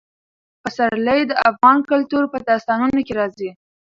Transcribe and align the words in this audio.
پسرلی 0.63 1.21
د 1.27 1.31
افغان 1.49 1.77
کلتور 1.91 2.23
په 2.33 2.37
داستانونو 2.49 2.99
کې 3.07 3.13
راځي. 3.19 3.49